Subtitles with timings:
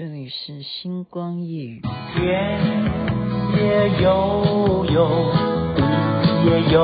[0.00, 1.82] 这里是星光夜雨。
[2.14, 2.58] 天
[3.54, 5.06] 也悠悠，
[5.76, 5.82] 地
[6.46, 6.78] 也悠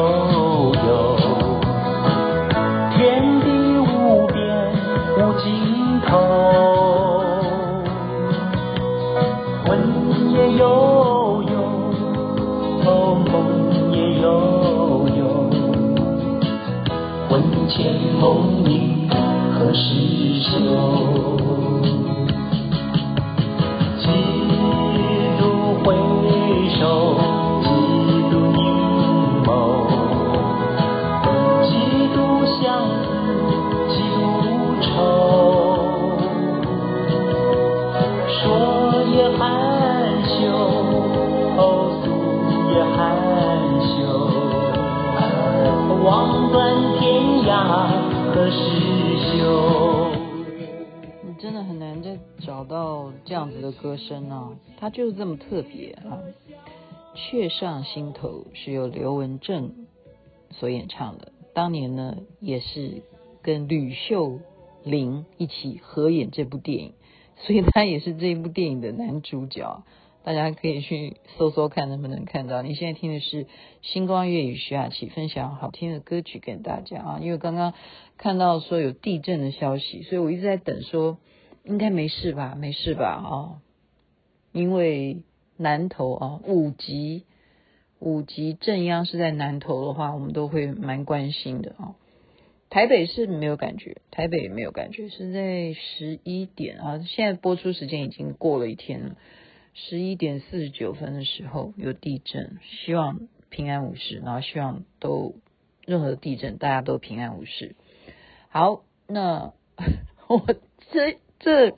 [0.87, 1.17] 悠，
[2.93, 3.47] 天地
[3.79, 4.37] 无边
[5.17, 5.49] 无尽
[6.07, 6.13] 头，
[9.65, 9.67] 魂
[10.35, 11.57] 也悠悠，
[12.85, 13.35] 哦，梦
[13.93, 14.29] 也悠
[15.17, 15.25] 悠，
[17.31, 17.33] 魂
[17.67, 19.09] 牵梦萦
[19.55, 19.79] 何时
[20.43, 21.56] 休？
[53.81, 56.23] 歌声呢，它就是这么特别啊！
[57.15, 59.87] 雀上心头是由刘文正
[60.51, 63.03] 所演唱的，当年呢也是
[63.43, 64.41] 跟吕秀
[64.85, 66.93] 玲一起合演这部电影，
[67.41, 69.83] 所以他也是这部电影的男主角。
[70.25, 72.61] 大家可以去搜搜看能不能看到。
[72.61, 73.47] 你现在听的是
[73.81, 77.19] 星光粤语徐雅琪分享好听的歌曲给大家啊！
[77.23, 77.75] 因为刚刚
[78.19, 81.19] 看到说有地震的消息，所以我一直在等说
[81.63, 83.61] 应该没事吧，没事吧哦！
[84.57, 85.19] 因为
[85.59, 87.27] 南投啊五级
[87.99, 91.95] 五级震央是在南投的话，我们都会蛮关心的啊。
[92.71, 97.05] 台北是没有感觉，台北也没有感觉，是在十一点啊。
[97.07, 99.17] 现在播出时间已经过了一天了。
[99.75, 105.35] 十一点四十九分的时候有地震，希望平安无事，然后希望都
[105.85, 107.77] 任何地震大家都平安无事。
[108.49, 109.53] 好，那
[110.29, 110.43] 我
[110.93, 111.77] 这这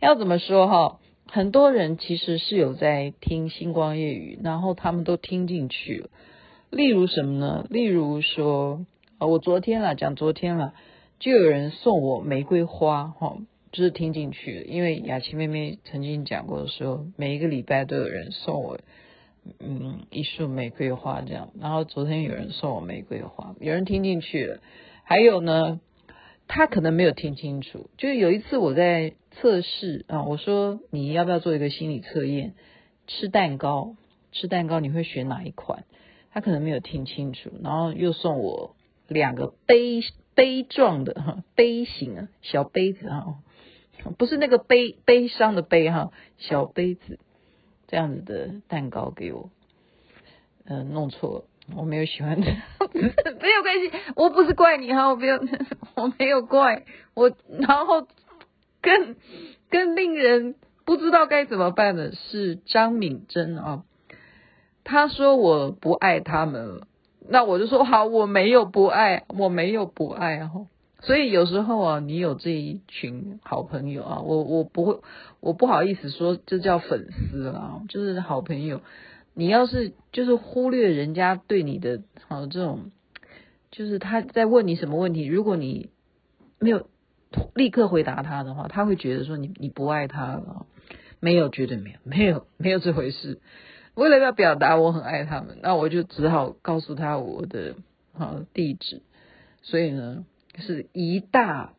[0.00, 0.98] 要怎么说哈？
[1.30, 6.10] 很多人其实是有在听星光夜语，然后他们都听进去了。
[6.70, 7.66] 例如什么呢？
[7.70, 8.86] 例如说
[9.18, 10.74] 啊，我昨天了，讲昨天了，
[11.18, 13.38] 就有人送我玫瑰花哈。
[13.70, 18.78] 就是听进去了，因为雅琪妹妹曾经讲过的时候，每一个礼拜都有人送我，
[19.60, 21.50] 嗯，一束玫瑰花这样。
[21.60, 24.60] 然后昨天有人送我玫瑰花，有人听进去了。
[25.04, 25.80] 还有呢，
[26.48, 27.90] 他可能没有听清楚。
[27.98, 32.54] 就是有一次我在测试啊，我说你要不要做一个心理测验？
[33.06, 33.94] 吃蛋糕，
[34.32, 35.84] 吃蛋糕你会选哪一款？
[36.30, 38.74] 他可能没有听清楚，然后又送我
[39.06, 40.02] 两个杯
[40.34, 43.36] 杯状的哈杯型啊小杯子哈。
[44.16, 47.18] 不是那个悲悲伤的悲哈，小杯子
[47.86, 49.50] 这样子的蛋糕给我，
[50.66, 51.44] 嗯、弄错了，
[51.76, 55.40] 我没有喜欢的，没有关系，我不是怪你哈，我没有，
[55.96, 56.84] 我没有怪
[57.14, 58.06] 我，然后
[58.80, 59.16] 更
[59.70, 63.84] 更令人不知道该怎么办的是张敏珍啊，
[64.84, 66.86] 他说我不爱他们了，
[67.28, 70.66] 那我就说好，我没有不爱，我没有不爱哈。
[71.00, 75.00] 所以有时候啊，你有这一群好朋友啊，我我不会，
[75.40, 78.80] 我不好意思说这叫粉丝啊，就是好朋友。
[79.34, 82.90] 你要是就是忽略人家对你的好这种，
[83.70, 85.90] 就是他在问你什么问题，如果你
[86.58, 86.88] 没有
[87.54, 90.66] 立刻回答他的话，他会觉得说你你不爱他了。
[91.20, 93.40] 没有，绝对没有， 没有没有这回事。
[93.94, 97.74] 为了要表达我很爱他们，那我就只好告诉他我的
[98.12, 99.02] 好地址。
[99.62, 100.24] 所以呢。
[100.60, 101.74] 是一大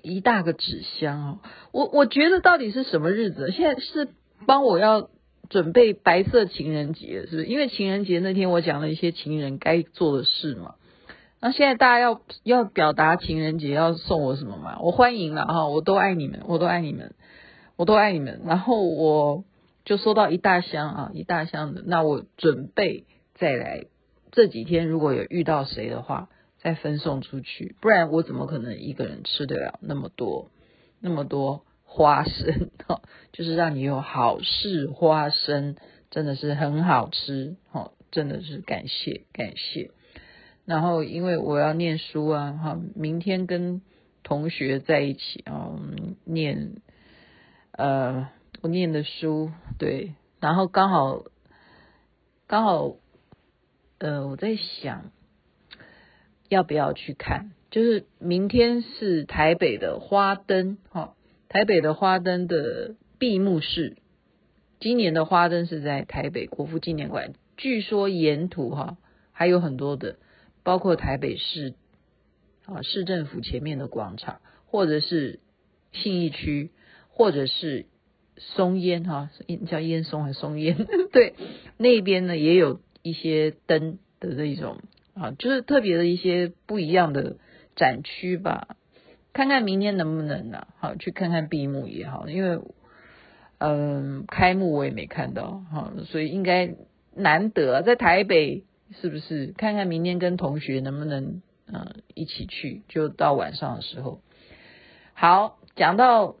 [0.00, 1.38] 一大个纸箱哦，
[1.72, 3.50] 我我觉得到底是什么日子？
[3.50, 4.08] 现在是
[4.46, 5.10] 帮我要
[5.50, 7.44] 准备白色情人节，是不是？
[7.44, 10.76] 因为情人节那天我讲了一些情人该做的事嘛。
[11.42, 14.78] 那现在大家要要表达情人节要送我什么嘛？
[14.80, 17.14] 我欢迎了哈，我都爱你们，我都爱你们，
[17.76, 18.40] 我都爱你们。
[18.46, 19.44] 然后我
[19.84, 21.82] 就收到一大箱啊，一大箱的。
[21.84, 23.04] 那我准备
[23.34, 23.84] 再来
[24.30, 26.30] 这几天，如果有遇到谁的话。
[26.64, 30.52] 再分送出去，不然我怎么可能一个人吃得了那么多
[31.00, 32.70] 那么多花生？
[32.86, 33.02] 哈，
[33.32, 35.74] 就是让你有好事花生，
[36.12, 39.90] 真的是很好吃，哈，真的是感谢感谢。
[40.72, 43.82] 然后因为我要念书啊，哈，明天跟
[44.22, 45.78] 同学在一起啊，
[46.24, 46.76] 念
[47.72, 48.28] 呃
[48.62, 51.24] 我念的书，对，然后刚好
[52.46, 52.96] 刚好
[53.98, 55.10] 呃我在想。
[56.48, 57.52] 要不要去看？
[57.70, 61.14] 就是明天是台北的花灯，哈，
[61.48, 63.96] 台北的花灯的闭幕式。
[64.78, 68.98] 今年的花灯是在台北国父纪念馆，据说沿途哈
[69.32, 70.16] 还有很多的，
[70.62, 71.74] 包括台北市
[72.66, 75.40] 啊市政府前面的广场，或者是
[75.92, 76.70] 信义区，
[77.08, 77.86] 或者是
[78.36, 79.30] 松烟哈，
[79.68, 80.86] 叫烟松还是松烟？
[81.12, 81.34] 对，
[81.76, 84.78] 那边呢也有一些灯的这种
[85.14, 87.36] 啊，就是特别的一些不一样的
[87.76, 88.76] 展区吧。
[89.32, 90.66] 看看明天能不能呢？
[90.78, 92.60] 好，去看看闭幕也好，因为
[93.58, 96.74] 嗯，开幕我也没看到哈，所以应该
[97.14, 98.64] 难得，在台北
[99.00, 99.54] 是不是？
[99.56, 104.20] 看看明天跟同学能不能嗯一起去，就到晚上的时候。
[105.14, 106.36] 好，讲到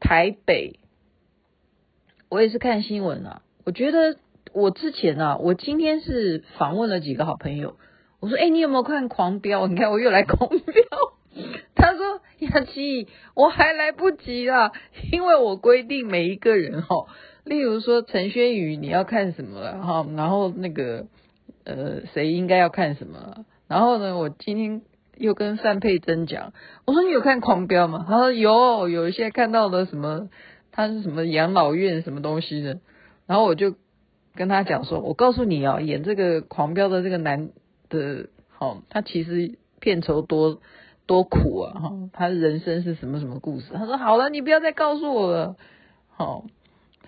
[0.00, 0.78] 台北，
[2.28, 3.42] 我也是看新闻啊。
[3.64, 4.16] 我觉得
[4.52, 7.76] 我之前啊，我今天是访问了几个好朋友，
[8.20, 9.64] 我说：“哎，你有没有看《狂飙》？
[9.68, 10.58] 你看我又来《狂飙》。”
[11.74, 14.72] 他说：“雅琪，我还来不及啦，
[15.10, 17.06] 因为我规定每一个人哈，
[17.44, 21.06] 例如说陈轩宇你要看什么了哈，然后那个
[21.64, 24.82] 呃谁应该要看什么，然后呢，我今天
[25.16, 26.52] 又跟范佩珍讲，
[26.84, 28.04] 我说你有看《狂飙》吗？
[28.08, 30.28] 他说有，有一些看到的什么，
[30.70, 32.80] 他是什么养老院什么东西的，
[33.26, 33.74] 然后我就
[34.34, 37.50] 跟他讲说，我告诉你啊，演这个《狂飙》的这个男
[37.88, 40.60] 的，好，他其实片酬多。”
[41.04, 41.80] 多苦啊！
[41.80, 43.72] 哈，他人生是什么什么故事？
[43.74, 45.56] 他说：“好了，你不要再告诉我了。”
[46.16, 46.44] 好，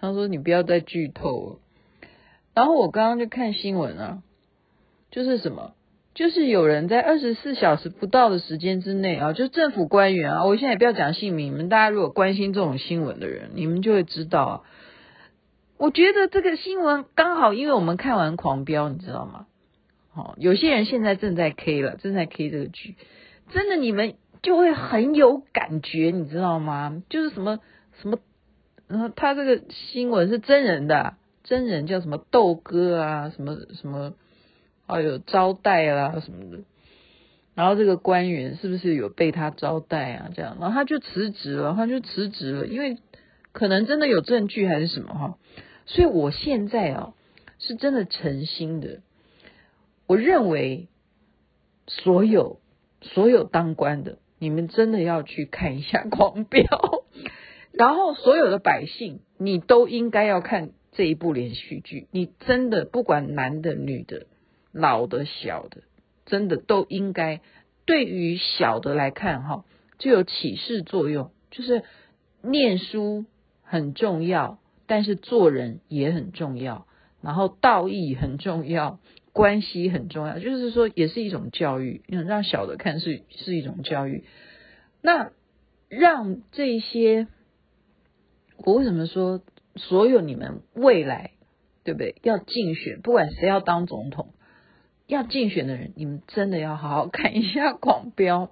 [0.00, 1.58] 他说：“你不要再剧透了。”
[2.54, 4.22] 然后我刚刚就看新闻啊，
[5.14, 5.74] 就是什么，
[6.12, 14.60] 就是有人在二十四小时不到的时间之内啊，就政府官员啊，我现在也不要讲姓名，你们大家如果关心这种新闻的人，你们就会知道啊。
[15.76, 19.46] 我觉得这个新闻刚好，因为我们看完《狂飙》，你知道吗？
[20.12, 22.96] 好，有些人现在正在 K 了，正在 K 这个剧。
[23.52, 27.04] 真的，你们就会很有感觉，你知道吗？
[27.08, 27.60] 就是什么
[28.02, 28.18] 什么，
[28.88, 31.14] 然后他这个新闻是真人的，
[31.44, 34.14] 真人叫什么豆哥啊，什么什么，
[34.86, 36.64] 还有招待啊什么的。
[37.54, 40.30] 然后这个官员是不是有被他招待啊？
[40.34, 42.98] 这样，然后他就辞职了，他就辞职了，因为
[43.52, 45.38] 可能真的有证据还是什么哈。
[45.86, 47.14] 所以我现在啊，
[47.58, 49.00] 是真的诚心的，
[50.06, 50.88] 我认为
[51.86, 52.60] 所有。
[53.06, 56.62] 所有当官的，你们真的要去看一下《狂飙》，
[57.70, 62.08] 然后所有的百姓，你都应该要看这一部连续剧。
[62.12, 64.24] 你真的不管男的、女的、
[64.74, 65.84] 老的、小的，
[66.26, 67.40] 真的都应该。
[67.86, 69.64] 对于小的来看，哈，
[69.98, 71.84] 就有启示作用，就是
[72.42, 73.24] 念书
[73.62, 76.86] 很重要，但是做人也很重要，
[77.22, 79.00] 然后道义很重要。
[79.32, 84.22] 关系很重要，就是说也是一种教育，让小的看是是一种教育。
[85.02, 85.32] 那
[85.88, 87.26] 让这些，
[88.58, 89.42] 我为什么说
[89.74, 91.32] 所有你们未来
[91.82, 92.14] 对不对？
[92.22, 94.34] 要竞选，不管谁要当总统，
[95.06, 98.46] 要竞选的人，你们真的要好好看一下《狂飙》。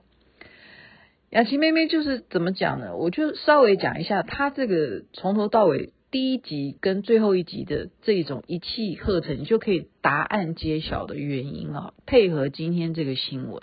[1.30, 2.96] 雅琪妹妹就是怎么讲呢？
[2.96, 5.92] 我就稍微讲一下，她这个从头到尾。
[6.10, 13.62] 第一集跟最后一集的这种一气呵成，就可以答案揭晓的原因啊，配合今天这个新闻，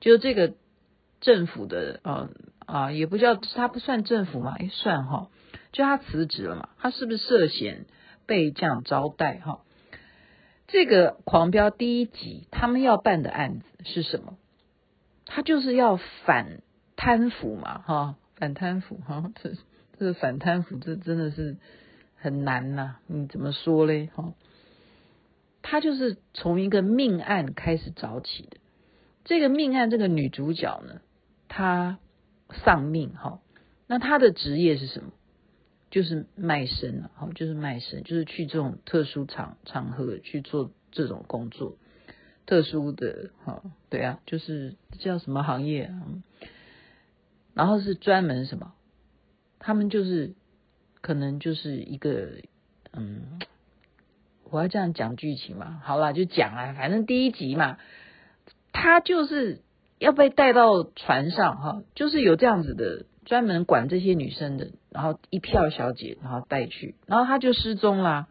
[0.00, 0.54] 就是这个
[1.20, 2.28] 政府的啊
[2.66, 5.28] 啊，也不叫他不算政府嘛，哎算哈，
[5.70, 7.86] 就他辞职了嘛，他是不是涉嫌
[8.26, 9.60] 被这样招待哈？
[10.66, 14.36] 这个狂飙第一集他们要办的案子是什么？
[15.24, 16.62] 他就是要反
[16.96, 19.52] 贪腐嘛哈，反贪腐哈这。
[19.98, 21.56] 这反贪腐，这真的是
[22.16, 23.00] 很难呐、啊！
[23.06, 24.10] 你怎么说嘞？
[24.14, 24.34] 哈，
[25.62, 28.58] 他就是从一个命案开始找起的。
[29.24, 31.00] 这个命案，这个女主角呢，
[31.48, 31.98] 她
[32.62, 33.40] 丧命哈。
[33.86, 35.12] 那她的职业是什么？
[35.96, 41.78] 就是卖身了，哈，就是卖身，就是去这种特殊场场合去做这种工作，
[42.44, 46.02] 特殊的哈，对啊，就是叫什么行业啊？
[47.54, 48.74] 然后是专门什么？
[49.58, 50.34] 他们就是
[51.00, 52.42] 可能就是一个
[52.92, 53.40] 嗯，
[54.50, 57.78] 我要这样讲剧情嘛，好啦，就讲啊，反正第一集嘛，
[58.70, 59.62] 他就是
[59.98, 68.28] 要被带到船上哈，就是有这样子的专门管这些女生的，然后一票小姐，然后带去，然后她就失踪啦，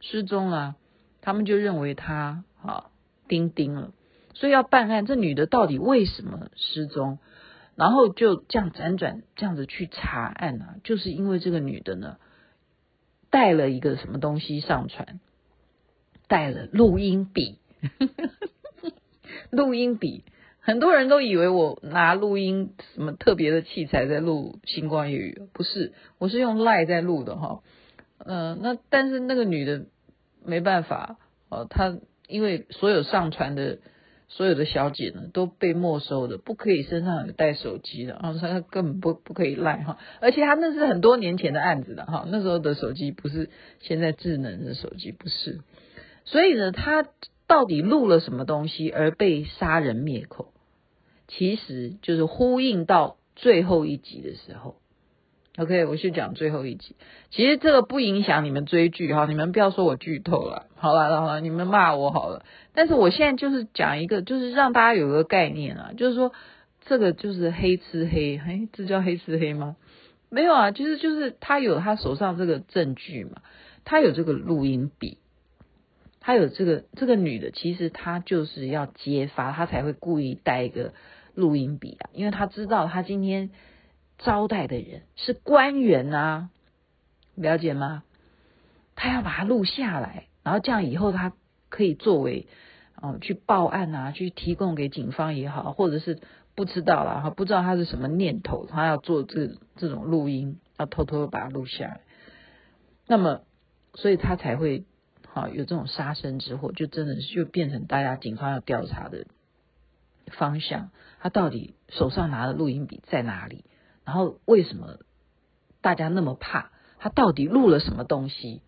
[0.00, 0.76] 失踪啦，
[1.22, 2.90] 他们就认为她啊
[3.26, 3.92] 钉钉了，
[4.34, 7.18] 所以要办案，这女的到底为什么失踪？
[7.74, 12.18] 然后就这样辗转这样子去查案啊，就是因为这个女的呢
[13.30, 15.18] 带了一个什么东西上船，
[16.28, 17.58] 带了录音笔，
[19.50, 20.22] 录音笔，
[20.64, 27.60] 很多人都以为我拿录音什么特别的器材在录星光夜雨，不是，我是用赖在录的哈，
[28.18, 29.84] 嗯、呃，那但是那个女的
[30.44, 31.18] 没办法，
[31.50, 33.78] 哦，她因为所有上传的。
[34.26, 45.60] 所有的小姐呢都被没收的，不可以身上有带手机的，然后他根本不不可以赖哈，而且她那是很多年前的案子了哈，那时候的手机不是现在智能的手机，不是，
[46.24, 47.06] 所以呢，他
[47.46, 50.53] 到底录了什么东西而被杀人灭口，
[51.36, 54.76] 其实就是呼应到最后一集的时候。
[55.56, 56.96] OK，我去讲最后一集。
[57.30, 60.66] 其实这个不影响你们追剧哈，你们不要说我剧透了。
[60.74, 62.44] 好了好了，你们骂我好了。
[62.72, 66.32] 但是我现在就是讲一个，就是让大家有个概念啊，就是说
[66.84, 69.76] 这个就是黑吃黑，嘿，这叫黑吃黑吗？
[70.28, 73.42] 没有啊，就是就是他有他手上这个证据嘛，
[73.84, 75.18] 他有这个录音笔，
[76.18, 80.94] 他有这个这个女的，其实她就是要揭发，她才会故意带一个
[81.34, 83.50] 录音笔啊，因为他知道他今天。
[84.16, 86.48] 招待的人是官员啊，
[87.34, 88.04] 了解吗？
[88.94, 91.32] 他要把它录下来，然后这样以后他
[91.68, 92.46] 可以作为
[92.94, 96.20] 哦去报案啊，去提供给警方也好，或者是
[96.54, 102.00] 不知道了哈，不知道他是什么念头，他要做这这种录音，要偷偷把它录下来。
[103.08, 103.40] 那么，
[103.94, 104.84] 所以他才会
[105.26, 109.26] 好有这种杀身之祸，就真的就变成大家警方要调查的
[110.32, 110.90] 方向。
[111.20, 113.64] 他到底手上拿的录音笔在哪里？
[114.04, 114.98] 然后为什么
[115.80, 116.70] 大家那么怕？
[116.98, 118.62] 他到底录了什么东西？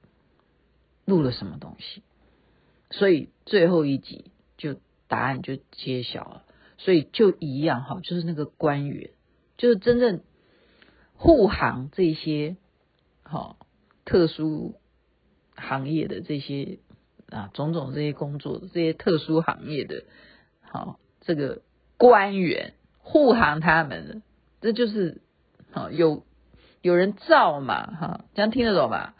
[1.05, 2.03] 录了什么东西？
[2.91, 4.77] 所以最后一集就
[5.09, 6.43] 答案就揭晓了。
[6.79, 9.11] 所以就一样哈，就是那个官员，
[9.57, 10.21] 就是真正
[11.15, 12.59] 护航这些
[13.23, 13.57] 哈
[14.05, 14.75] 特殊
[15.55, 16.79] 行业的这些
[17.31, 20.05] 啊种种这些工作这些特殊行业的，
[20.61, 21.63] 好这个
[21.99, 24.23] 官员护航他们的，
[24.61, 25.21] 这就是。
[25.73, 26.25] 啊，有
[26.81, 27.87] 有人造嘛？
[27.87, 29.15] 哈，这样听得懂吧？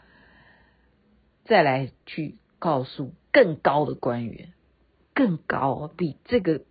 [1.45, 4.53] 再来去告诉更高的官员，
[5.13, 6.61] 更高比这个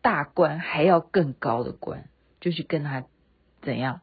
[0.00, 2.08] 大官还要更高的官，
[2.40, 3.04] 就去跟他
[3.62, 4.00] 怎样？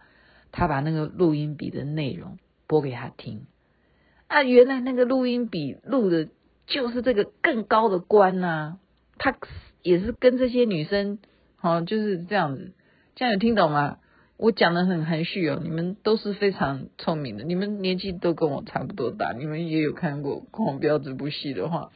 [0.52, 3.46] 他把那个录音笔的内容播给他听。
[4.28, 6.28] 啊，原来那个录音笔录的
[6.66, 8.78] 就是这个更高的官呐、
[9.18, 9.38] 他
[9.82, 11.18] 也是跟这些女生，
[11.58, 12.74] 好，就是这样子。
[13.16, 13.98] 这样有听懂吗？
[14.38, 21.92] 我讲的很含蓄哦，你们都是非常聪明的，你们年纪都跟我差不多大，你们也有看过《狂飙》这部戏的话，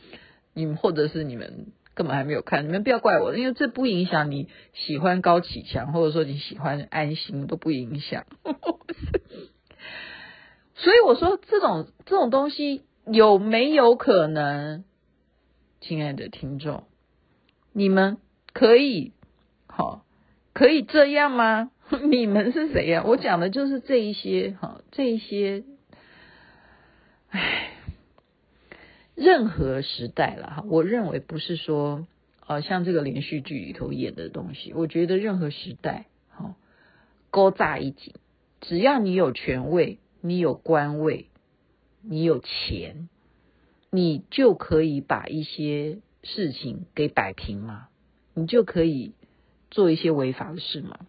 [0.54, 8.25] 你们或者是你们根本还没有看，你们不要怪我，因为这不影响你喜欢高启强，或者说你喜欢安心都不影响。
[10.75, 14.84] 所以我说这种这种东西有没有可能，
[15.80, 16.84] 亲爱的听众，
[17.74, 18.18] 你们
[18.53, 19.12] 可以
[19.68, 20.06] 好
[20.53, 21.72] 可以这样吗？
[22.10, 23.03] 你们是谁呀？
[23.06, 25.63] 我讲的就是这一些哈，这一些，
[27.30, 27.72] 唉，
[29.15, 32.08] 任何时代了哈，我认为不是说，
[32.48, 36.56] 呃，像这个连续剧里头演的东西，我觉得任何时代，哈，
[37.32, 38.13] 勾扎一紧，
[38.62, 41.27] 只要你有权位，你有官位，
[42.01, 43.10] 你有钱，
[43.89, 47.89] 你就可以把一些事情给摆平嘛，
[48.34, 49.13] 你就可以
[49.70, 51.00] 做一些违法的事嘛。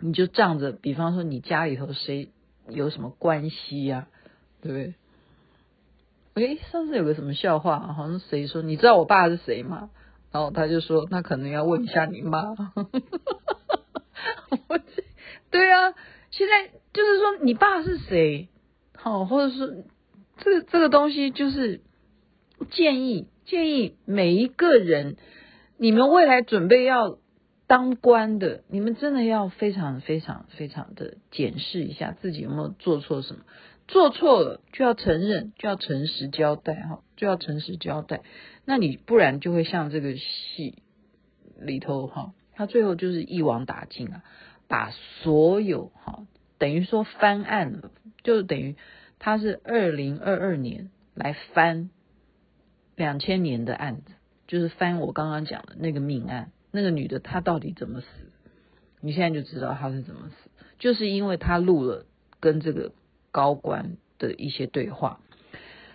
[0.00, 2.30] 你就仗着，比方说你家里头谁
[2.68, 4.06] 有什么关系呀、
[4.62, 4.94] 对不对？
[6.34, 9.90] 诶，上次有个什么笑话，好像谁说你知道我爸是谁吗？
[10.30, 12.54] 然后他就说，那可能要问一下你妈。
[14.68, 14.78] 我
[15.50, 15.94] 对啊，
[16.30, 18.48] 现在就是说你爸是谁？
[18.94, 19.84] 好，或者是
[20.36, 21.80] 这这个东西，就是
[22.70, 25.16] 建议建议每一个人，
[25.76, 27.18] 你们未来准备要。
[27.68, 33.40] 当官的，你们真的要非常非常非常的检视一下自己有没有做错什么，
[33.86, 38.22] 做错了就要承认，就要诚实交代哈，就要诚实交代。
[38.64, 40.82] 那你不然就会像这个戏
[41.60, 44.22] 里头哈，他最后就是一网打尽啊，
[44.66, 44.90] 把
[45.22, 46.26] 所有哈
[46.56, 47.90] 等于说翻案了，
[48.22, 48.76] 就等于
[49.18, 51.90] 他是二零二二年来翻
[52.98, 54.12] 两千年的案子，
[54.46, 56.50] 就是翻我刚刚讲的那个命案。
[56.70, 58.06] 那个女的她到底怎么死？
[59.00, 62.04] 你现在就知道她是怎么死，就是因为她录了
[62.40, 62.92] 跟这个
[63.30, 65.20] 高官的一些对话。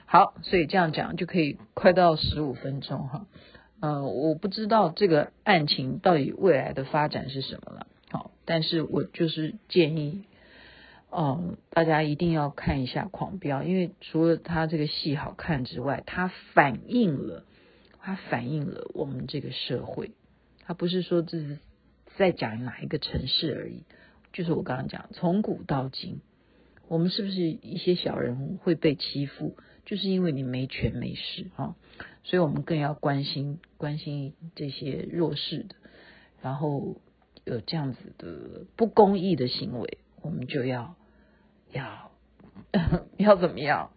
[0.08, 3.28] 好，所以这样讲就可以快到十五分钟哈。
[3.82, 7.88] 呃，我不知道这个案情到底未来的发展是什么了。
[8.10, 10.24] 好，但是我就是建议，
[11.16, 17.46] 哦、大家一定要看一下《狂飙》，因为除了他这个戏好看之外，它反映了，
[18.00, 20.12] 它反映了我们这个社会。
[20.66, 21.60] 他不是说这是
[22.18, 23.84] 在讲哪一个城市而已，
[24.32, 26.20] 就是我刚刚讲，从古到今，
[26.88, 29.56] 我们是不是一些小人会被欺负，
[29.86, 31.76] 就是因为你没权没势啊，
[32.24, 35.76] 所以我们更要关心关心这些弱势的，
[36.42, 36.98] 然后
[37.46, 40.96] 有这样子的不公义的行为，我们就要
[41.74, 42.12] 要
[43.18, 43.92] 要怎么样？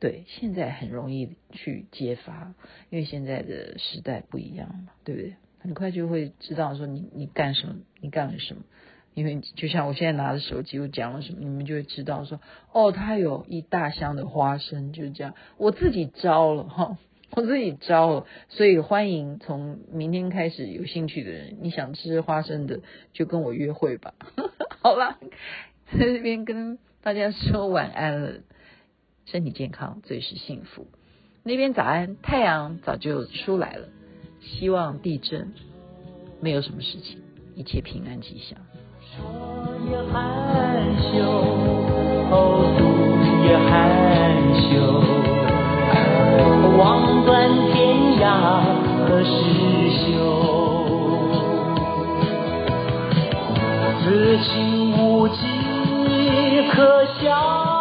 [0.00, 2.54] 对，现在很容易去揭发，
[2.90, 5.34] 因为现在的时代不一样嘛，对不对？
[5.60, 8.62] 很快就会知道说你你干什么，你干了什么。
[9.14, 12.40] 因为就像我现在拿着手机，我讲了什么，你们就会知道说，
[12.72, 15.34] 哦，他有一大箱的花生，就是这样。
[15.56, 16.98] 我自己招了哈，
[17.30, 22.80] 我自己招了，所以欢迎从明天开始有兴趣的人，你想吃花生的
[23.12, 24.14] 就跟我约会吧。
[24.82, 25.18] 好了，
[25.98, 28.40] 在这边跟大家说晚安了，
[29.26, 30.88] 身体健康最是幸福。
[31.44, 33.86] 那边早安，太阳早就出来了，
[34.40, 35.52] 希望地震
[36.40, 37.22] 没有什么事情，
[37.54, 38.58] 一切平安吉祥。
[39.00, 39.24] 说
[39.88, 40.18] 也害
[40.98, 41.22] 羞，
[42.30, 42.82] 哦，读
[43.46, 43.70] 也害
[44.58, 44.74] 羞，
[46.76, 48.26] 望断天涯
[49.06, 49.30] 何时
[50.10, 50.12] 休？
[54.02, 55.34] 此情无计
[56.74, 57.73] 可笑。